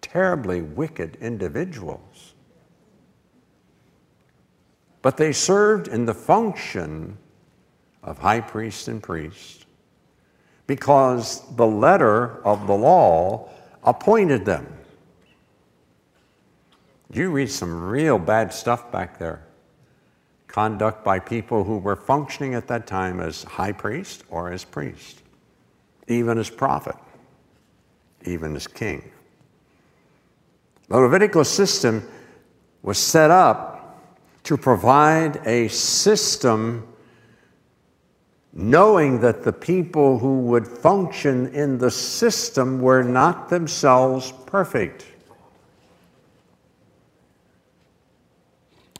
terribly 0.00 0.60
wicked 0.60 1.16
individuals. 1.20 2.11
But 5.02 5.16
they 5.16 5.32
served 5.32 5.88
in 5.88 6.06
the 6.06 6.14
function 6.14 7.18
of 8.02 8.18
high 8.18 8.40
priest 8.40 8.88
and 8.88 9.02
priest 9.02 9.66
because 10.66 11.42
the 11.56 11.66
letter 11.66 12.44
of 12.46 12.66
the 12.66 12.74
law 12.74 13.50
appointed 13.82 14.44
them. 14.44 14.66
You 17.12 17.30
read 17.30 17.50
some 17.50 17.82
real 17.88 18.18
bad 18.18 18.54
stuff 18.54 18.90
back 18.90 19.18
there. 19.18 19.44
Conduct 20.46 21.04
by 21.04 21.18
people 21.18 21.64
who 21.64 21.78
were 21.78 21.96
functioning 21.96 22.54
at 22.54 22.68
that 22.68 22.86
time 22.86 23.20
as 23.20 23.42
high 23.42 23.72
priest 23.72 24.24
or 24.30 24.52
as 24.52 24.64
priest, 24.64 25.22
even 26.08 26.38
as 26.38 26.48
prophet, 26.48 26.96
even 28.24 28.54
as 28.54 28.66
king. 28.66 29.10
The 30.88 30.98
Levitical 30.98 31.44
system 31.44 32.06
was 32.82 32.98
set 32.98 33.30
up 33.30 33.71
to 34.44 34.56
provide 34.56 35.46
a 35.46 35.68
system 35.68 36.86
knowing 38.52 39.20
that 39.20 39.44
the 39.44 39.52
people 39.52 40.18
who 40.18 40.40
would 40.40 40.66
function 40.66 41.48
in 41.54 41.78
the 41.78 41.90
system 41.90 42.80
were 42.80 43.02
not 43.02 43.48
themselves 43.48 44.32
perfect. 44.46 45.06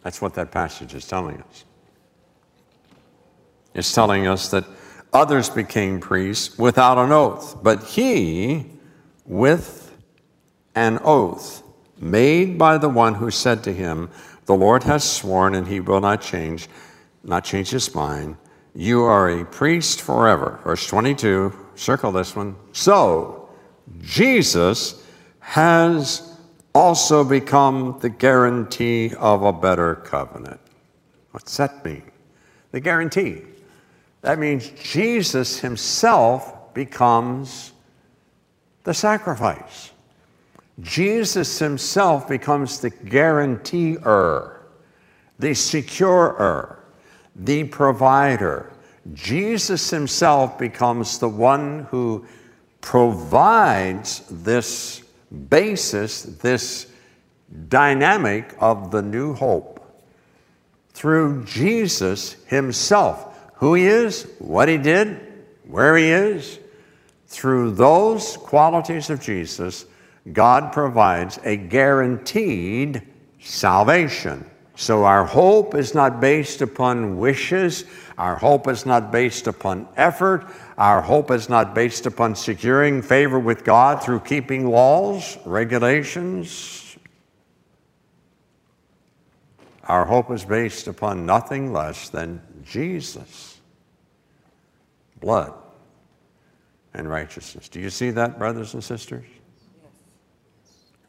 That's 0.02 0.20
what 0.20 0.34
that 0.34 0.50
passage 0.50 0.94
is 0.94 1.06
telling 1.06 1.40
us. 1.42 1.64
It's 3.74 3.92
telling 3.94 4.26
us 4.26 4.48
that 4.48 4.64
others 5.12 5.48
became 5.48 6.00
priests 6.00 6.58
without 6.58 6.98
an 6.98 7.12
oath, 7.12 7.62
but 7.62 7.84
he 7.84 8.66
with 9.24 9.94
an 10.74 10.98
oath 11.04 11.62
made 11.98 12.58
by 12.58 12.78
the 12.78 12.88
one 12.88 13.14
who 13.14 13.30
said 13.30 13.62
to 13.64 13.72
him, 13.72 14.10
The 14.46 14.54
Lord 14.54 14.82
has 14.84 15.04
sworn 15.04 15.54
and 15.54 15.66
he 15.66 15.80
will 15.80 16.00
not 16.00 16.20
change, 16.20 16.68
not 17.22 17.44
change 17.44 17.70
his 17.70 17.94
mind. 17.94 18.36
You 18.74 19.02
are 19.02 19.28
a 19.28 19.44
priest 19.44 20.00
forever. 20.00 20.60
Verse 20.64 20.86
22, 20.86 21.52
circle 21.74 22.12
this 22.12 22.34
one. 22.34 22.56
So, 22.72 23.48
Jesus 24.00 25.04
has 25.40 26.36
also 26.74 27.24
become 27.24 27.98
the 28.00 28.08
guarantee 28.08 29.12
of 29.18 29.42
a 29.42 29.52
better 29.52 29.96
covenant. 29.96 30.60
What's 31.32 31.56
that 31.58 31.84
mean? 31.84 32.10
The 32.70 32.80
guarantee. 32.80 33.42
That 34.22 34.38
means 34.38 34.68
Jesus 34.70 35.58
himself 35.58 36.72
becomes 36.74 37.72
the 38.84 38.94
sacrifice. 38.94 39.91
Jesus 40.80 41.58
himself 41.58 42.28
becomes 42.28 42.80
the 42.80 42.90
guarantor, 42.90 44.66
the 45.38 45.54
securer, 45.54 46.78
the 47.36 47.64
provider. 47.64 48.72
Jesus 49.12 49.90
himself 49.90 50.58
becomes 50.58 51.18
the 51.18 51.28
one 51.28 51.86
who 51.90 52.26
provides 52.80 54.22
this 54.30 55.02
basis, 55.48 56.22
this 56.22 56.86
dynamic 57.68 58.54
of 58.58 58.90
the 58.90 59.02
new 59.02 59.34
hope 59.34 59.80
through 60.92 61.44
Jesus 61.44 62.36
himself. 62.46 63.28
Who 63.56 63.74
he 63.74 63.84
is, 63.84 64.26
what 64.38 64.68
he 64.68 64.78
did, 64.78 65.20
where 65.66 65.96
he 65.96 66.06
is, 66.06 66.58
through 67.26 67.72
those 67.72 68.36
qualities 68.36 69.08
of 69.08 69.20
Jesus, 69.20 69.86
God 70.30 70.72
provides 70.72 71.38
a 71.44 71.56
guaranteed 71.56 73.02
salvation. 73.40 74.48
So 74.76 75.04
our 75.04 75.24
hope 75.24 75.74
is 75.74 75.94
not 75.94 76.20
based 76.20 76.62
upon 76.62 77.18
wishes. 77.18 77.84
Our 78.16 78.36
hope 78.36 78.68
is 78.68 78.86
not 78.86 79.10
based 79.10 79.46
upon 79.46 79.88
effort. 79.96 80.46
Our 80.78 81.02
hope 81.02 81.30
is 81.30 81.48
not 81.48 81.74
based 81.74 82.06
upon 82.06 82.36
securing 82.36 83.02
favor 83.02 83.38
with 83.38 83.64
God 83.64 84.02
through 84.02 84.20
keeping 84.20 84.70
laws, 84.70 85.38
regulations. 85.44 86.96
Our 89.84 90.04
hope 90.04 90.30
is 90.30 90.44
based 90.44 90.86
upon 90.86 91.26
nothing 91.26 91.72
less 91.72 92.08
than 92.08 92.40
Jesus, 92.64 93.60
blood, 95.20 95.52
and 96.94 97.10
righteousness. 97.10 97.68
Do 97.68 97.80
you 97.80 97.90
see 97.90 98.10
that, 98.10 98.38
brothers 98.38 98.74
and 98.74 98.84
sisters? 98.84 99.26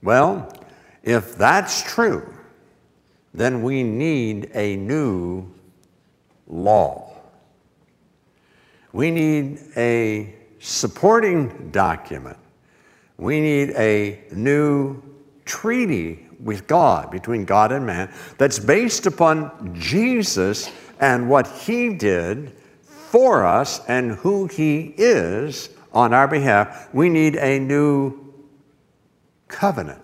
Well, 0.03 0.51
if 1.01 1.37
that's 1.37 1.81
true, 1.81 2.31
then 3.33 3.63
we 3.63 3.83
need 3.83 4.51
a 4.53 4.75
new 4.75 5.49
law. 6.47 7.15
We 8.91 9.09
need 9.09 9.59
a 9.75 10.35
supporting 10.59 11.69
document. 11.71 12.37
We 13.17 13.39
need 13.39 13.71
a 13.71 14.25
new 14.31 15.01
treaty 15.45 16.27
with 16.39 16.67
God, 16.67 17.09
between 17.09 17.45
God 17.45 17.71
and 17.71 17.85
man, 17.85 18.13
that's 18.37 18.59
based 18.59 19.05
upon 19.05 19.73
Jesus 19.73 20.69
and 20.99 21.29
what 21.29 21.47
He 21.47 21.93
did 21.93 22.53
for 22.81 23.45
us 23.45 23.81
and 23.87 24.11
who 24.11 24.47
He 24.47 24.93
is 24.97 25.69
on 25.93 26.13
our 26.13 26.27
behalf. 26.27 26.93
We 26.93 27.07
need 27.07 27.37
a 27.37 27.59
new 27.59 28.22
covenant. 29.53 30.01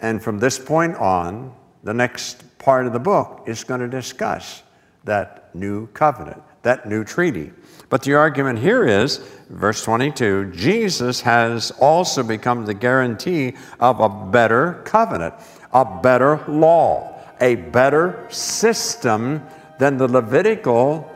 And 0.00 0.20
from 0.20 0.40
this 0.40 0.58
point 0.58 0.96
on, 0.96 1.54
the 1.84 1.94
next 1.94 2.58
part 2.58 2.86
of 2.86 2.92
the 2.92 2.98
book 2.98 3.44
is 3.46 3.62
going 3.62 3.80
to 3.80 3.88
discuss 3.88 4.62
that 5.04 5.54
new 5.54 5.86
covenant, 5.88 6.42
that 6.62 6.88
new 6.88 7.04
treaty. 7.04 7.52
But 7.88 8.02
the 8.02 8.14
argument 8.14 8.58
here 8.58 8.84
is, 8.84 9.18
verse 9.50 9.84
22, 9.84 10.52
Jesus 10.52 11.20
has 11.20 11.70
also 11.72 12.22
become 12.22 12.64
the 12.64 12.74
guarantee 12.74 13.54
of 13.78 14.00
a 14.00 14.08
better 14.08 14.80
covenant, 14.84 15.34
a 15.72 15.84
better 15.84 16.42
law, 16.48 17.20
a 17.40 17.56
better 17.56 18.26
system 18.30 19.44
than 19.78 19.98
the 19.98 20.08
Levitical 20.08 21.08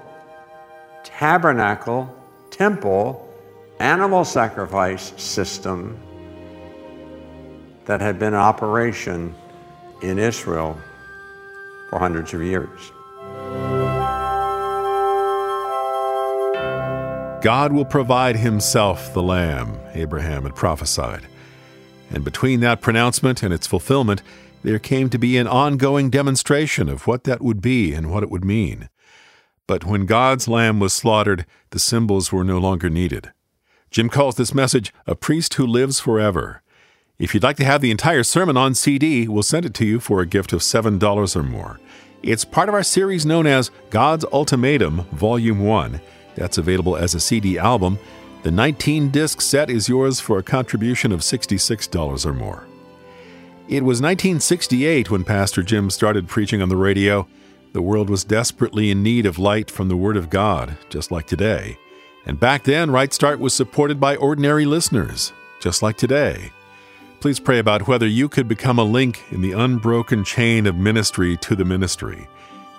tabernacle, 1.04 2.14
temple, 2.50 3.22
animal 3.78 4.24
sacrifice 4.24 5.12
system 5.16 5.98
that 7.86 8.00
had 8.00 8.18
been 8.18 8.34
in 8.34 8.34
operation 8.34 9.34
in 10.02 10.18
Israel 10.18 10.78
for 11.88 11.98
hundreds 11.98 12.34
of 12.34 12.42
years. 12.42 12.92
God 17.42 17.72
will 17.72 17.84
provide 17.84 18.36
himself 18.36 19.14
the 19.14 19.22
Lamb, 19.22 19.78
Abraham 19.94 20.42
had 20.42 20.56
prophesied. 20.56 21.26
And 22.10 22.24
between 22.24 22.60
that 22.60 22.80
pronouncement 22.80 23.42
and 23.42 23.54
its 23.54 23.66
fulfillment, 23.66 24.22
there 24.64 24.78
came 24.78 25.08
to 25.10 25.18
be 25.18 25.36
an 25.36 25.46
ongoing 25.46 26.10
demonstration 26.10 26.88
of 26.88 27.06
what 27.06 27.24
that 27.24 27.42
would 27.42 27.60
be 27.60 27.92
and 27.92 28.10
what 28.10 28.24
it 28.24 28.30
would 28.30 28.44
mean. 28.44 28.88
But 29.68 29.84
when 29.84 30.06
God's 30.06 30.48
Lamb 30.48 30.80
was 30.80 30.92
slaughtered, 30.92 31.46
the 31.70 31.78
symbols 31.78 32.32
were 32.32 32.44
no 32.44 32.58
longer 32.58 32.90
needed. 32.90 33.32
Jim 33.90 34.08
calls 34.08 34.34
this 34.34 34.54
message 34.54 34.92
a 35.06 35.14
priest 35.14 35.54
who 35.54 35.66
lives 35.66 36.00
forever. 36.00 36.62
If 37.18 37.32
you'd 37.32 37.42
like 37.42 37.56
to 37.56 37.64
have 37.64 37.80
the 37.80 37.90
entire 37.90 38.22
sermon 38.22 38.58
on 38.58 38.74
CD, 38.74 39.26
we'll 39.26 39.42
send 39.42 39.64
it 39.64 39.72
to 39.74 39.86
you 39.86 40.00
for 40.00 40.20
a 40.20 40.26
gift 40.26 40.52
of 40.52 40.60
$7 40.60 41.34
or 41.34 41.42
more. 41.42 41.80
It's 42.22 42.44
part 42.44 42.68
of 42.68 42.74
our 42.74 42.82
series 42.82 43.24
known 43.24 43.46
as 43.46 43.70
God's 43.88 44.26
Ultimatum, 44.32 45.06
Volume 45.12 45.60
1. 45.60 45.98
That's 46.34 46.58
available 46.58 46.94
as 46.94 47.14
a 47.14 47.20
CD 47.20 47.56
album. 47.56 47.98
The 48.42 48.50
19 48.50 49.08
disc 49.08 49.40
set 49.40 49.70
is 49.70 49.88
yours 49.88 50.20
for 50.20 50.36
a 50.36 50.42
contribution 50.42 51.10
of 51.10 51.20
$66 51.20 52.26
or 52.26 52.34
more. 52.34 52.66
It 53.66 53.82
was 53.82 54.02
1968 54.02 55.10
when 55.10 55.24
Pastor 55.24 55.62
Jim 55.62 55.88
started 55.88 56.28
preaching 56.28 56.60
on 56.60 56.68
the 56.68 56.76
radio. 56.76 57.26
The 57.72 57.80
world 57.80 58.10
was 58.10 58.24
desperately 58.24 58.90
in 58.90 59.02
need 59.02 59.24
of 59.24 59.38
light 59.38 59.70
from 59.70 59.88
the 59.88 59.96
Word 59.96 60.18
of 60.18 60.28
God, 60.28 60.76
just 60.90 61.10
like 61.10 61.26
today. 61.26 61.78
And 62.26 62.38
back 62.38 62.64
then, 62.64 62.90
Right 62.90 63.14
Start 63.14 63.40
was 63.40 63.54
supported 63.54 63.98
by 63.98 64.16
ordinary 64.16 64.66
listeners, 64.66 65.32
just 65.60 65.82
like 65.82 65.96
today 65.96 66.52
please 67.20 67.40
pray 67.40 67.58
about 67.58 67.88
whether 67.88 68.06
you 68.06 68.28
could 68.28 68.48
become 68.48 68.78
a 68.78 68.84
link 68.84 69.22
in 69.30 69.40
the 69.40 69.52
unbroken 69.52 70.24
chain 70.24 70.66
of 70.66 70.76
ministry 70.76 71.36
to 71.38 71.56
the 71.56 71.64
ministry. 71.64 72.28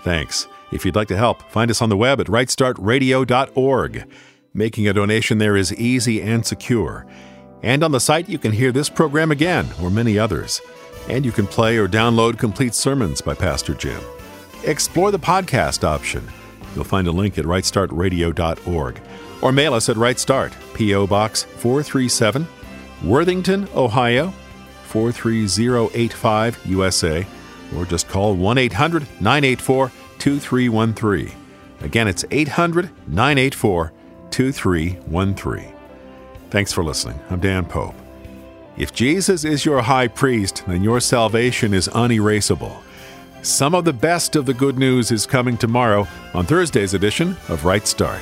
Thanks. 0.03 0.47
If 0.71 0.85
you'd 0.85 0.95
like 0.95 1.07
to 1.09 1.17
help, 1.17 1.41
find 1.49 1.71
us 1.71 1.81
on 1.81 1.89
the 1.89 1.97
web 1.97 2.19
at 2.19 2.27
rightstartradio.org. 2.27 4.11
Making 4.53 4.87
a 4.87 4.93
donation 4.93 5.37
there 5.37 5.55
is 5.55 5.73
easy 5.75 6.21
and 6.21 6.45
secure. 6.45 7.05
And 7.63 7.83
on 7.83 7.91
the 7.91 7.99
site, 7.99 8.29
you 8.29 8.37
can 8.37 8.51
hear 8.51 8.71
this 8.71 8.89
program 8.89 9.31
again 9.31 9.67
or 9.81 9.89
many 9.89 10.19
others. 10.19 10.61
And 11.09 11.25
you 11.25 11.31
can 11.31 11.47
play 11.47 11.77
or 11.77 11.87
download 11.87 12.37
complete 12.37 12.73
sermons 12.73 13.21
by 13.21 13.33
Pastor 13.33 13.73
Jim. 13.73 14.01
Explore 14.63 15.11
the 15.11 15.19
podcast 15.19 15.83
option. 15.83 16.27
You'll 16.75 16.83
find 16.83 17.07
a 17.07 17.11
link 17.11 17.37
at 17.37 17.45
rightstartradio.org. 17.45 19.01
Or 19.41 19.51
mail 19.51 19.73
us 19.73 19.87
at 19.89 19.97
Right 19.97 20.19
Start, 20.19 20.53
P.O. 20.73 21.07
Box 21.07 21.45
437- 21.59 22.47
Worthington, 23.03 23.67
Ohio 23.75 24.33
43085 24.85 26.65
USA, 26.65 27.27
or 27.75 27.85
just 27.85 28.07
call 28.07 28.35
1 28.35 28.57
800 28.57 29.03
984 29.21 29.91
2313. 30.17 31.31
Again, 31.81 32.07
it's 32.07 32.25
800 32.31 32.89
984 33.07 33.91
2313. 34.31 35.73
Thanks 36.49 36.71
for 36.71 36.83
listening. 36.83 37.19
I'm 37.29 37.39
Dan 37.39 37.65
Pope. 37.65 37.95
If 38.77 38.93
Jesus 38.93 39.43
is 39.43 39.65
your 39.65 39.81
high 39.81 40.07
priest, 40.07 40.63
then 40.67 40.83
your 40.83 40.99
salvation 40.99 41.73
is 41.73 41.89
unerasable. 41.93 42.83
Some 43.41 43.75
of 43.75 43.85
the 43.85 43.93
best 43.93 44.35
of 44.35 44.45
the 44.45 44.53
good 44.53 44.77
news 44.77 45.11
is 45.11 45.25
coming 45.25 45.57
tomorrow 45.57 46.07
on 46.33 46.45
Thursday's 46.45 46.93
edition 46.93 47.37
of 47.49 47.65
Right 47.65 47.87
Start. 47.87 48.21